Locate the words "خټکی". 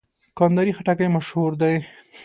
0.77-1.07